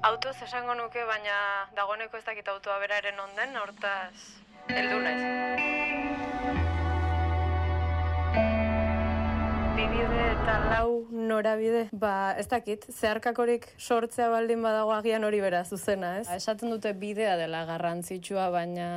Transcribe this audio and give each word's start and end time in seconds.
Autoz 0.00 0.36
esango 0.44 0.76
nuke, 0.78 1.02
baina 1.08 1.36
dagoeneko 1.74 2.20
ez 2.20 2.24
dakit 2.24 2.46
autoa 2.52 2.76
beraren 2.78 3.18
onden, 3.18 3.56
hortaz, 3.58 4.14
heldu 4.70 5.00
naiz. 5.02 5.24
Bibide 9.74 10.20
eta 10.36 10.54
lau 10.68 10.92
norabide, 11.10 11.88
ba, 11.90 12.12
ez 12.38 12.46
dakit, 12.46 12.86
zeharkakorik 12.94 13.66
sortzea 13.78 14.28
baldin 14.30 14.62
badago 14.62 14.94
agian 14.94 15.26
hori 15.26 15.42
bera 15.42 15.64
zuzena, 15.64 16.14
ez? 16.20 16.28
Esaten 16.36 16.70
dute 16.70 16.94
bidea 16.94 17.34
dela 17.40 17.64
garrantzitsua, 17.66 18.52
baina 18.54 18.88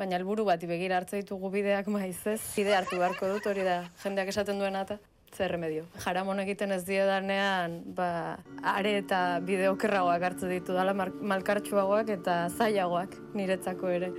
baina 0.00 0.16
helburu 0.16 0.46
bati 0.48 0.66
begira 0.66 0.98
hartze 0.98 1.20
ditugu 1.20 1.52
bideak 1.54 1.86
maiz, 1.92 2.18
ez? 2.26 2.40
Bide 2.56 2.74
hartu 2.74 2.98
beharko 2.98 3.30
dut 3.36 3.46
hori 3.46 3.62
da, 3.62 3.84
jendeak 4.02 4.34
esaten 4.34 4.58
duena 4.58 4.82
eta 4.88 4.98
zer 5.36 5.52
remedio. 5.54 5.84
Jaramon 6.04 6.40
egiten 6.42 6.72
ez 6.74 6.82
diedanean, 6.86 7.80
ba, 7.96 8.38
are 8.74 8.96
eta 8.98 9.20
bide 9.46 9.68
okerragoak 9.70 10.26
hartze 10.30 10.50
ditu 10.50 10.74
dala 10.76 10.94
malkartsuagoak 10.94 12.10
eta 12.16 12.36
zailagoak 12.50 13.16
niretzako 13.38 13.94
ere. 13.94 14.10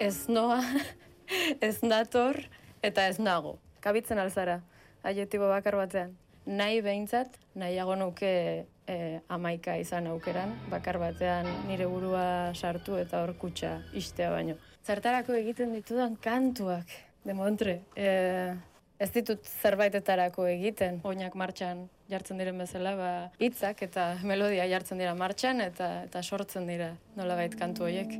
Ez 0.00 0.28
noa, 0.28 0.60
ez 1.68 1.76
nator 1.82 2.40
eta 2.82 3.06
ez 3.08 3.18
nago. 3.20 3.58
Kabitzen 3.82 4.18
alzara, 4.22 4.60
adjetibo 5.02 5.48
bakar 5.50 5.76
batean. 5.76 6.16
Nahi 6.46 6.80
behintzat, 6.82 7.36
nahiago 7.54 7.94
nuke 7.94 8.32
e, 8.86 8.96
amaika 9.30 9.76
izan 9.78 10.08
aukeran, 10.10 10.56
bakar 10.70 10.98
batean 10.98 11.46
nire 11.68 11.86
burua 11.86 12.24
sartu 12.54 12.96
eta 12.98 13.22
hor 13.22 13.36
kutsa 13.38 13.76
istea 13.94 14.32
baino. 14.34 14.56
Zertarako 14.82 15.36
egiten 15.38 15.74
ditudan 15.76 16.16
kantuak, 16.18 16.90
de 17.22 17.34
Montre. 17.38 17.76
E, 17.94 18.08
ez 19.02 19.10
ditut 19.10 19.48
zerbaitetarako 19.62 20.46
egiten, 20.46 21.00
oinak 21.08 21.34
martxan 21.38 21.86
jartzen 22.12 22.38
diren 22.38 22.60
bezala, 22.62 22.92
ba, 22.98 23.10
hitzak 23.42 23.82
eta 23.88 24.12
melodia 24.22 24.68
jartzen 24.70 25.02
dira 25.02 25.14
martxan 25.18 25.64
eta 25.64 25.88
eta 26.06 26.22
sortzen 26.22 26.68
dira 26.70 26.92
nolabait 27.18 27.56
kantu 27.58 27.88
horiek. 27.88 28.14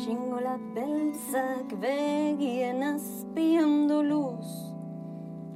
Xingola 0.00 0.56
beltzak 0.78 1.76
begien 1.84 2.82
azpian 2.94 3.84
doluz, 3.92 4.48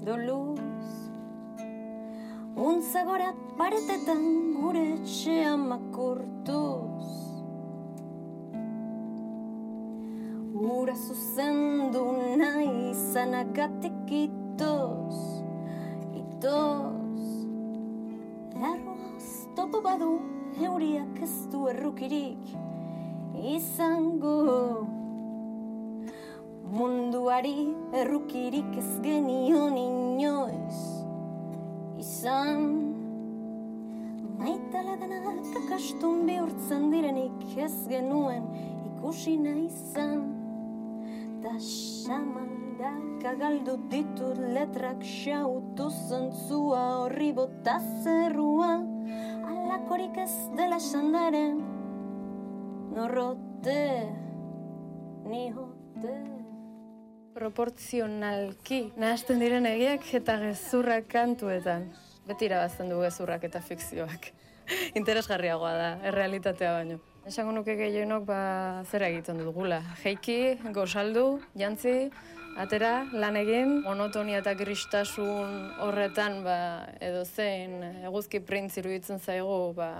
doluz 0.04 0.60
Untza 2.54 3.02
gora 3.02 3.32
paretetan 3.58 4.22
gure 4.58 4.82
etxea 4.96 5.54
makurtuz 5.56 7.10
Ura 10.74 10.94
zuzendu 10.94 12.02
nahi 12.40 12.90
izanagatik 12.90 14.10
itoz, 14.10 15.18
itoz 16.20 17.22
Larroaz 18.58 19.28
topo 19.56 19.82
badu 19.86 20.10
euriak 20.58 21.22
ez 21.22 21.34
du 21.52 21.68
errukirik 21.70 22.54
izango 23.54 24.38
Munduari 26.74 27.68
errukirik 28.02 28.80
ez 28.82 28.90
genion 29.06 29.78
inoiz 29.78 30.80
izan 32.02 32.83
Maitala 34.44 34.98
denak 35.00 35.24
akastun 35.56 36.26
bihurtzen 36.28 36.90
direnik 36.92 37.44
ez 37.64 37.86
genuen 37.88 38.44
ikusi 38.90 39.38
nahi 39.40 39.62
izan. 39.70 40.26
Ta 41.40 41.54
xamandak 41.66 43.24
agaldu 43.30 43.78
ditut 43.88 44.42
letrak 44.56 45.00
xautu 45.00 45.88
zentzua 45.88 46.84
horri 46.98 47.30
bota 47.40 47.78
zerrua. 48.02 48.74
Alakorik 49.48 50.20
ez 50.26 50.34
dela 50.60 50.80
sandaren 50.92 51.62
norrote 52.92 53.82
ni 55.24 55.46
hote 55.56 56.16
Proportzionalki 57.34 58.80
nahasten 59.00 59.40
diren 59.40 59.64
egiak 59.72 60.04
eta 60.20 60.36
gezurrak 60.44 61.08
kantuetan. 61.16 61.88
Beti 62.24 62.48
irabazten 62.48 62.88
du 62.88 63.00
gezurrak 63.02 63.44
eta 63.44 63.60
fikzioak. 63.60 64.30
Interesgarriagoa 65.00 65.72
da, 65.76 65.88
errealitatea 66.08 66.70
baino. 66.78 67.00
Esango 67.28 67.52
nuke 67.56 67.76
gehienok 67.76 68.24
ba, 68.28 68.38
zer 68.88 69.04
egiten 69.10 69.40
dugula. 69.40 69.80
Jeiki, 70.02 70.38
gozaldu, 70.76 71.40
jantzi, 71.60 72.10
atera, 72.60 72.92
lan 73.12 73.36
egin, 73.40 73.78
monotonia 73.84 74.40
eta 74.40 74.54
gristasun 74.56 75.54
horretan 75.84 76.42
ba, 76.44 76.58
edo 77.02 77.24
zein 77.24 77.82
eguzki 78.04 78.40
printz 78.44 78.76
iruditzen 78.80 79.20
zaigu 79.20 79.72
ba, 79.76 79.90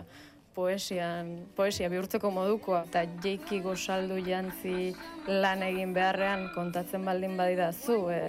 poesian, 0.55 1.35
poesia 1.57 1.89
bihurtzeko 1.93 2.31
modukoa. 2.35 2.85
Eta 2.89 3.05
jeiki 3.25 3.61
gozaldu 3.65 4.21
jantzi 4.25 4.95
lan 5.29 5.63
egin 5.67 5.95
beharrean 5.97 6.49
kontatzen 6.55 7.05
baldin 7.05 7.37
badidazu, 7.39 7.99
e, 8.15 8.21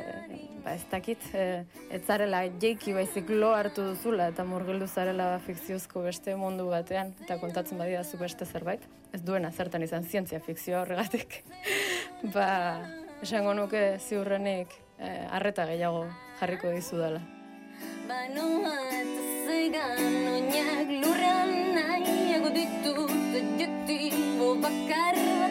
ba 0.65 0.73
ez 0.75 0.83
dakit, 0.91 1.21
e, 1.33 1.63
ez 1.93 2.01
zarela 2.05 2.43
jeiki 2.61 2.95
baizik 2.97 3.29
lo 3.29 3.53
hartu 3.55 3.85
duzula 3.91 4.29
eta 4.33 4.45
murgildu 4.47 4.87
zarela 4.87 5.35
fikziozko 5.45 6.05
beste 6.07 6.35
mundu 6.39 6.67
batean 6.71 7.13
eta 7.23 7.39
kontatzen 7.41 7.81
badidazu 7.81 8.19
beste 8.21 8.45
zerbait. 8.45 8.83
Ez 9.13 9.21
duena 9.23 9.51
zertan 9.51 9.83
izan 9.85 10.03
zientzia 10.03 10.41
fikzioa 10.43 10.81
horregatik. 10.83 11.43
ba, 12.35 12.49
esango 13.21 13.53
nuke 13.53 13.85
ziurrenik 13.99 14.73
e, 14.99 15.13
arreta 15.31 15.67
gehiago 15.69 16.05
jarriko 16.41 16.73
dizu 16.75 16.99
dela. 17.03 17.23
Banoa 18.09 18.75
eta 19.01 19.23
zegan 19.45 20.03
oinak 20.33 20.87
ditut 20.89 21.64
Adjektibo 23.85 24.47
bakar 24.57 25.13
batean 25.13 25.44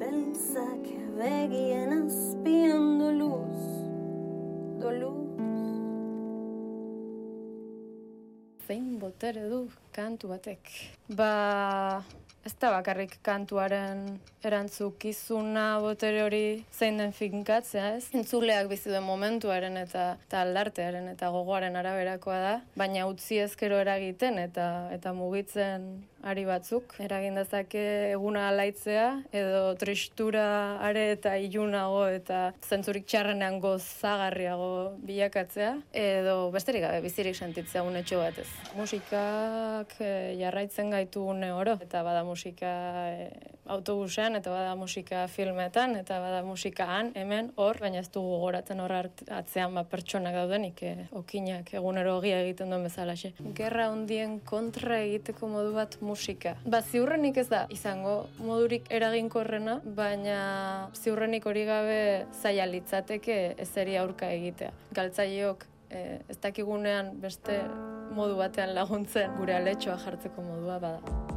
beltzak 0.00 0.84
begien 1.18 1.92
azpian 1.92 2.98
doluz, 3.00 3.62
doluz. 4.80 5.19
Zein 8.70 9.00
botere 9.02 9.48
du 9.50 9.64
kantu 9.90 10.28
batek? 10.30 10.68
Ba, 11.18 12.04
ez 12.46 12.52
da 12.62 12.68
bakarrik 12.70 13.16
kantuaren 13.26 14.04
erantzukizuna 14.46 15.64
botere 15.82 16.20
hori 16.22 16.42
zein 16.70 17.02
den 17.02 17.10
finkatzea, 17.10 17.88
ez? 17.96 18.04
Entzuleak 18.14 18.70
bizi 18.70 18.92
duen 18.92 19.02
momentuaren 19.08 19.74
eta, 19.80 20.04
eta 20.28 20.44
aldartearen 20.44 21.10
eta 21.10 21.32
gogoaren 21.34 21.80
araberakoa 21.82 22.38
da, 22.44 22.54
baina 22.78 23.08
utzi 23.10 23.40
ezkero 23.42 23.80
eragiten 23.82 24.38
eta 24.38 24.68
eta 24.94 25.16
mugitzen 25.18 25.90
ari 26.22 26.44
batzuk. 26.44 26.94
Eragin 27.00 27.38
dezake 27.38 27.82
eguna 28.12 28.46
alaitzea, 28.50 29.06
edo 29.32 29.74
tristura 29.80 30.78
are 30.84 31.10
eta 31.14 31.36
ilunago 31.40 32.04
eta 32.08 32.40
zentzurik 32.66 33.06
txarrenean 33.08 33.60
gozagarriago 33.62 34.70
bilakatzea, 35.06 35.72
edo 35.96 36.50
besterik 36.54 36.84
gabe 36.84 37.00
bizirik 37.04 37.36
sentitzea 37.36 37.84
unetxo 37.86 38.20
batez. 38.20 38.48
Musikak 38.76 39.96
e, 40.00 40.12
jarraitzen 40.40 40.90
gaitu 40.92 41.24
une 41.24 41.52
oro, 41.52 41.78
eta 41.80 42.02
bada 42.06 42.24
musika 42.24 42.72
e, 43.10 43.30
autobusean, 43.70 44.36
eta 44.36 44.52
bada 44.52 44.74
musika 44.76 45.26
filmetan, 45.28 45.96
eta 46.00 46.20
bada 46.20 46.42
musika 46.44 46.88
han, 46.98 47.12
hemen, 47.16 47.52
hor, 47.56 47.78
baina 47.80 48.00
ez 48.02 48.10
dugu 48.12 48.40
goratzen 48.44 48.80
hor 48.82 48.96
atzean 49.00 49.74
ba, 49.76 49.84
pertsonak 49.88 50.36
daudenik, 50.36 50.82
e, 50.82 51.08
okinak 51.16 51.72
egunero 51.80 52.18
egiten 52.20 52.70
duen 52.72 52.84
bezalaxe. 52.86 53.32
Gerra 53.56 53.88
hondien 53.90 54.38
kontra 54.46 55.00
egiteko 55.04 55.48
modu 55.48 55.72
bat 55.74 55.96
musika. 56.10 56.56
Ba, 56.66 56.82
ziurrenik 56.82 57.40
ez 57.42 57.48
da, 57.50 57.64
izango 57.72 58.14
modurik 58.42 58.90
eraginkorrena, 58.90 59.80
baina 59.96 60.38
ziurrenik 60.98 61.46
hori 61.46 61.66
gabe 61.68 62.00
zaila 62.42 62.68
litzateke 62.70 63.40
ezeri 63.66 63.98
aurka 64.00 64.30
egitea. 64.36 64.72
Galtzaileok 64.96 65.66
e, 65.90 66.04
ez 66.28 66.38
dakigunean 66.42 67.14
beste 67.22 67.60
modu 68.14 68.38
batean 68.40 68.74
laguntzen 68.74 69.36
gure 69.38 69.58
aletxoa 69.58 70.00
jartzeko 70.06 70.46
modua 70.46 70.80
bada. 70.82 71.29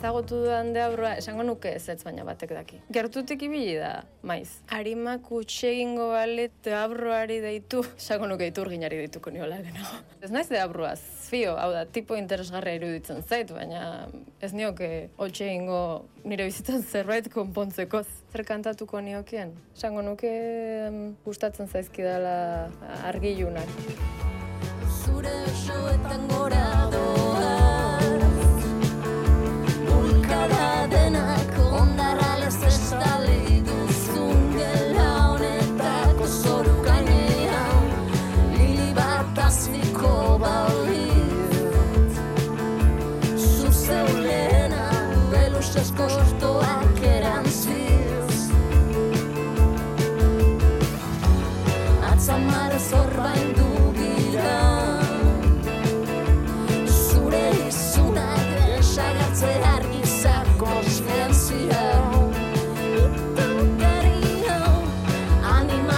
Ezagutu 0.00 0.38
dudan 0.40 0.72
deabrua, 0.72 1.12
esango 1.20 1.44
nuke 1.44 1.74
ez 1.76 1.84
ez 1.92 1.98
baina 2.04 2.24
batek 2.24 2.54
daki. 2.56 2.78
Gertutik 2.92 3.42
ibili 3.44 3.74
da, 3.76 4.00
maiz. 4.24 4.48
Arimak 4.72 5.28
utxegingo 5.36 6.08
balet 6.14 6.54
deabruari 6.64 7.36
deitu, 7.44 7.82
esango 7.98 8.30
nuke 8.30 8.48
iturginari 8.48 9.02
deituko 9.02 9.32
niola 9.34 9.60
lehenago. 9.60 10.00
Ez 10.24 10.30
naiz 10.32 10.48
deabruaz, 10.48 11.00
fio, 11.28 11.54
hau 11.60 11.70
da, 11.72 11.84
tipo 11.84 12.16
interesgarra 12.16 12.72
iruditzen 12.76 13.22
zait, 13.22 13.52
baina 13.56 14.08
ez 14.40 14.50
nioke 14.56 15.10
utxegingo 15.20 15.80
nire 16.24 16.48
bizitzen 16.48 16.82
zerbait 16.82 17.28
konpontzeko. 17.32 18.02
Zer 18.32 18.44
kantatuko 18.48 19.00
niokien? 19.04 19.54
Esango 19.76 20.04
nuke 20.04 20.32
gustatzen 21.24 21.68
zaizkidala 21.68 22.36
argilunak. 23.08 23.80
Zure 25.00 25.32
esoetan 25.48 26.28
gora 26.32 26.64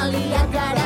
ali 0.03 0.35
a 0.35 0.47
cara. 0.49 0.82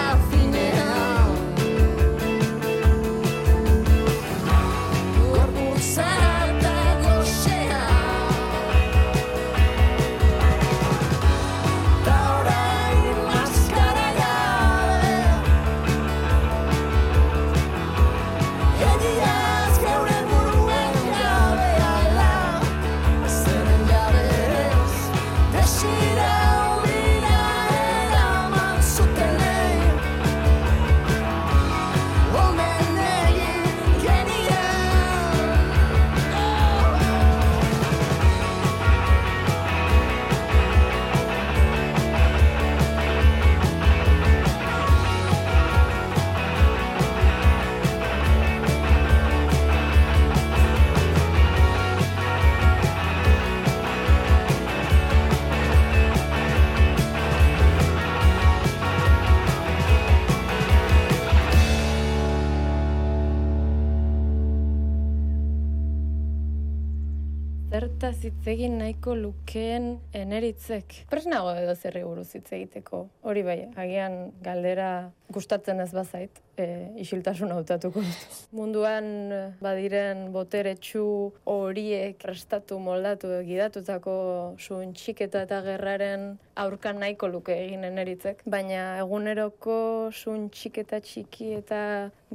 Hitz 68.27 68.49
egin 68.51 68.79
nahiko 68.81 69.15
lukeen 69.19 69.97
eneritzek. 70.17 71.03
Presnago 71.13 71.53
edo 71.61 71.75
zerri 71.77 72.03
buruz 72.07 72.29
hitz 72.35 72.49
egiteko. 72.59 73.05
Hori 73.23 73.45
bai, 73.47 73.59
agian 73.79 74.17
galdera 74.43 74.91
gustatzen 75.33 75.81
ez 75.81 75.91
bazait, 75.95 76.41
e, 76.57 76.67
isiltasun 77.03 77.53
hautatuko 77.55 78.03
dut. 78.05 78.37
Munduan 78.57 79.07
e, 79.33 79.41
badiren 79.63 80.27
boteretsu 80.35 81.07
horiek 81.51 82.19
prestatu 82.23 82.79
moldatu 82.83 83.33
gidatutako 83.47 84.17
zuen 84.61 84.95
txiketa 84.97 85.43
eta 85.47 85.63
gerraren 85.67 86.37
aurkan 86.57 87.01
nahiko 87.03 87.29
luke 87.29 87.55
egin 87.55 87.85
eneritzek. 87.85 88.43
Baina 88.47 88.99
eguneroko 89.03 90.11
zuen 90.15 90.49
txiketa 90.55 91.01
txiki 91.05 91.53
eta 91.59 91.81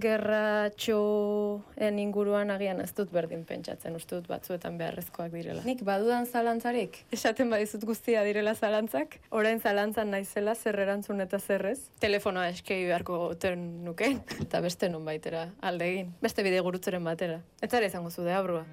gerratxoen 0.01 1.98
inguruan 2.00 2.51
agian 2.53 2.79
ez 2.83 2.91
dut 2.95 3.12
berdin 3.12 3.43
pentsatzen, 3.48 3.95
uste 3.98 4.15
dut 4.19 4.27
batzuetan 4.31 4.77
beharrezkoak 4.79 5.31
direla. 5.33 5.63
Nik 5.67 5.83
badudan 5.88 6.25
zalantzarik, 6.25 7.01
esaten 7.12 7.51
badizut 7.51 7.83
guztia 7.88 8.24
direla 8.27 8.53
zalantzak, 8.55 9.19
orain 9.36 9.60
zalantzan 9.60 10.13
naizela 10.13 10.55
zer 10.55 10.79
erantzun 10.86 11.21
eta 11.25 11.39
zerrez. 11.39 11.79
Telefonoa 12.03 12.48
eskei 12.81 12.89
beharko 12.89 13.17
goten 13.27 13.83
nuke, 13.85 14.09
eta 14.45 14.61
beste 14.61 14.89
nun 14.89 15.05
baitera 15.05 15.50
alde 15.61 15.89
egin. 15.91 16.13
Beste 16.21 16.43
bide 16.43 16.61
gurutzeren 16.61 17.03
batera. 17.03 17.41
Ez 17.61 17.73
izango 17.73 18.09
zu 18.09 18.23
deabrua. 18.23 18.65